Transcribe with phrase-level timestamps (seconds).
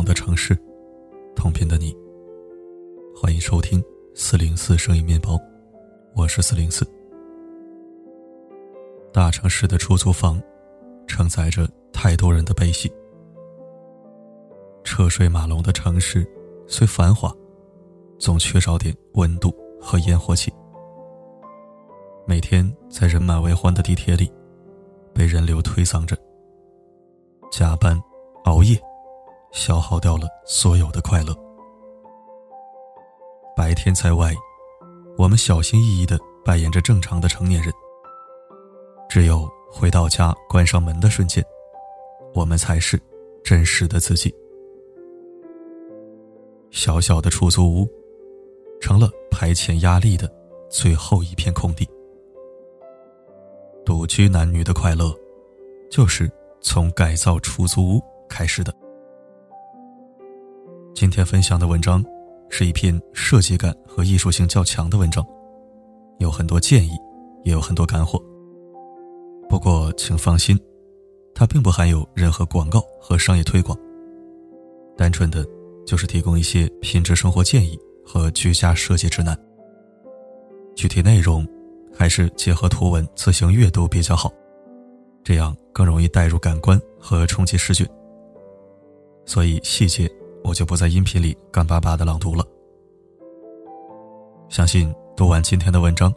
[0.00, 0.56] 同的城市，
[1.36, 1.94] 同频的你。
[3.14, 5.38] 欢迎收听四零四声音面包，
[6.16, 6.90] 我是四零四。
[9.12, 10.42] 大城市的出租房，
[11.06, 12.90] 承载着太多人的悲喜。
[14.84, 16.26] 车水马龙的城市，
[16.66, 17.30] 虽繁华，
[18.18, 20.50] 总缺少点温度和烟火气。
[22.26, 24.32] 每天在人满为患的地铁里，
[25.12, 26.16] 被人流推搡着。
[27.52, 28.02] 加班、
[28.44, 28.80] 熬夜，
[29.52, 31.34] 消耗掉了所有的快乐。
[33.56, 34.34] 白天在外，
[35.16, 37.72] 我们小心翼翼的扮演着正常的成年人。
[39.08, 41.44] 只有回到家关上门的瞬间，
[42.34, 43.00] 我们才是
[43.42, 44.34] 真实的自己。
[46.70, 47.88] 小小的出租屋，
[48.80, 50.30] 成了排遣压力的
[50.68, 51.88] 最后一片空地。
[53.84, 55.14] 独居男女的快乐，
[55.90, 56.30] 就是。
[56.62, 58.70] 从改造出租屋开始的。
[61.00, 62.04] 今天分享的文章
[62.50, 65.26] 是一篇设计感和艺术性较强的文章，
[66.18, 66.90] 有很多建议，
[67.42, 68.22] 也有很多干货。
[69.48, 70.60] 不过请放心，
[71.34, 73.74] 它并不含有任何广告和商业推广，
[74.94, 75.42] 单纯的
[75.86, 79.34] 就是提供一些品质生活建议和居家设计指南。
[80.76, 81.48] 具体内容
[81.96, 84.30] 还是结合图文自行阅读比较好。
[85.24, 87.88] 这样更容易带入感官和冲击视觉，
[89.24, 90.06] 所以细节
[90.42, 92.44] 我就不在音频里干巴巴的朗读了。
[94.48, 96.12] 相信读完今天的文章，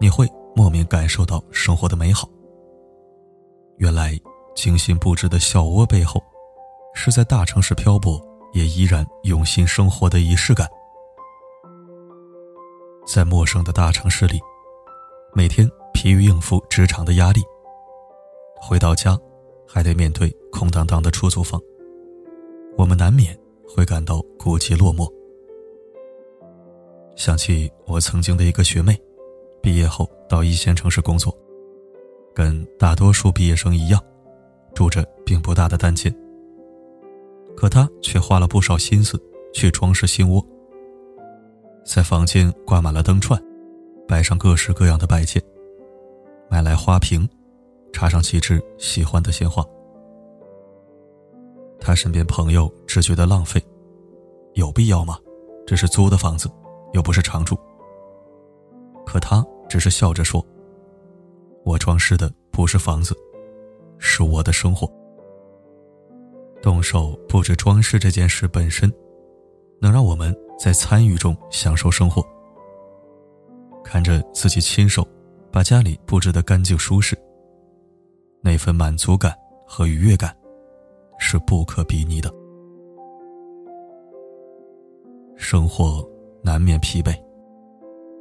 [0.00, 2.28] 你会莫名感受到生活的美好。
[3.78, 4.18] 原来
[4.54, 6.22] 精心布置的小窝背后，
[6.94, 8.20] 是在大城市漂泊
[8.52, 10.68] 也依然用心生活的仪式感。
[13.06, 14.38] 在陌生的大城市里，
[15.32, 17.40] 每天疲于应付职场的压力。
[18.60, 19.18] 回到家，
[19.66, 21.58] 还得面对空荡荡的出租房，
[22.78, 25.12] 我们难免会感到孤寂落寞。
[27.16, 28.96] 想起我曾经的一个学妹，
[29.60, 31.36] 毕业后到一线城市工作，
[32.32, 34.00] 跟大多数毕业生一样，
[34.74, 36.14] 住着并不大的单间。
[37.56, 39.20] 可她却花了不少心思
[39.52, 40.40] 去装饰新窝，
[41.84, 43.42] 在房间挂满了灯串，
[44.06, 45.42] 摆上各式各样的摆件，
[46.48, 47.28] 买来花瓶。
[47.90, 49.64] 插上几枝喜欢的鲜花。
[51.88, 53.58] 他身边朋友只觉得浪费，
[54.52, 55.18] 有必要吗？
[55.66, 56.46] 这是租的房子，
[56.92, 57.58] 又不是常住。
[59.06, 60.44] 可他只是笑着说
[61.64, 63.16] ：“我装饰的不是房子，
[63.96, 64.86] 是我的生活。
[66.60, 68.92] 动手布置装饰这件事本身，
[69.80, 72.22] 能让我们在参与中享受生活。
[73.82, 75.08] 看着自己亲手
[75.50, 77.18] 把家里布置得干净舒适。”
[78.44, 79.34] 那份满足感
[79.66, 80.36] 和愉悦感，
[81.18, 82.32] 是不可比拟的。
[85.36, 86.06] 生活
[86.42, 87.14] 难免疲惫，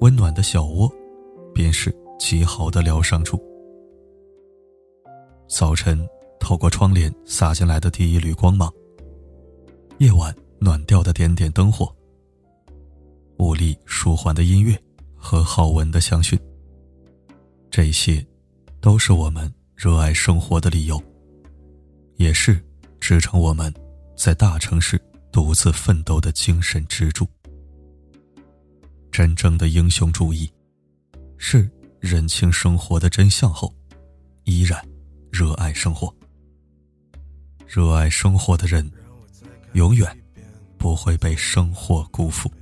[0.00, 0.90] 温暖的小窝，
[1.54, 3.40] 便是极好的疗伤处。
[5.46, 6.06] 早晨
[6.40, 8.72] 透过窗帘洒进来的第一缕光芒，
[9.98, 11.94] 夜晚暖调的点点灯火，
[13.38, 14.76] 无力舒缓的音乐
[15.16, 16.38] 和好闻的香薰，
[17.70, 18.24] 这些，
[18.80, 19.52] 都是我们。
[19.74, 21.00] 热爱生活的理由，
[22.16, 22.60] 也是
[23.08, 23.72] 支撑我们
[24.18, 25.00] 在大城市
[25.32, 27.26] 独自奋斗的精神支柱。
[29.10, 30.52] 真正的英雄主义，
[31.38, 31.70] 是
[32.00, 33.74] 认清生活的真相后，
[34.44, 34.78] 依然
[35.32, 36.14] 热爱生活。
[37.66, 38.86] 热爱生活的人，
[39.72, 40.06] 永远
[40.76, 42.52] 不会被生活辜负。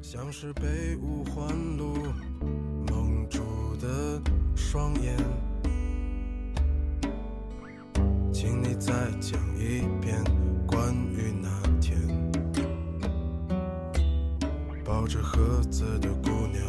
[0.00, 1.96] 像是被五环路
[2.86, 3.40] 蒙住
[3.80, 4.22] 的。
[4.56, 5.16] 双眼，
[8.78, 10.22] 再讲一遍
[10.66, 11.48] 关于那
[11.80, 11.96] 天
[14.84, 16.62] 抱着盒子的姑娘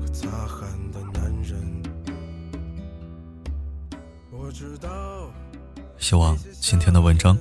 [0.00, 1.82] 和擦汗的男人。
[4.30, 5.30] 我知道，
[5.98, 7.36] 希望今天的文章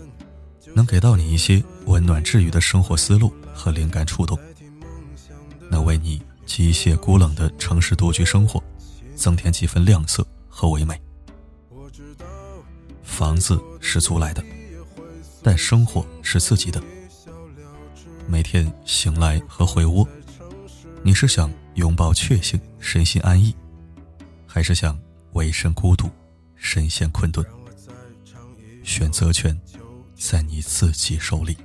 [0.73, 4.37] 能给到你一些温暖治愈的生活思路和灵感触动，
[5.69, 8.61] 能为你机械孤冷的城市独居生活。
[9.15, 10.99] 增添几分亮色和唯美。
[13.15, 14.43] 房子是租来的，
[15.41, 16.83] 但生活是自己的。
[18.27, 20.05] 每天醒来和回窝，
[21.01, 23.55] 你是想拥抱确幸，身心安逸，
[24.45, 24.99] 还是想
[25.31, 26.09] 委身孤独，
[26.57, 27.41] 身陷困顿？
[28.83, 29.57] 选择权
[30.13, 31.55] 在你自己手里。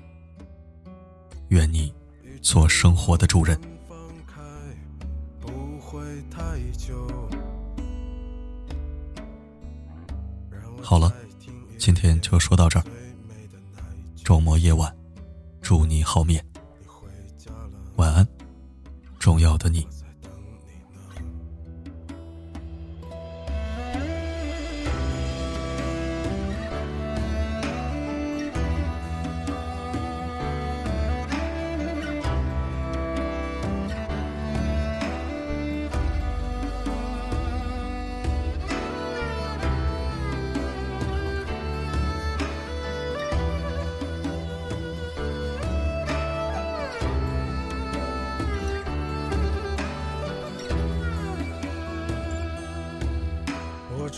[1.48, 1.92] 愿你
[2.40, 3.60] 做生活的主人。
[10.80, 11.12] 好了，
[11.80, 12.84] 今天就说到这儿。
[14.22, 14.94] 周末夜晚，
[15.62, 16.44] 祝你好眠，
[17.96, 18.28] 晚安，
[19.18, 19.88] 重要的你。